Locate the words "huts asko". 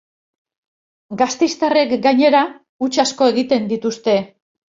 2.87-3.31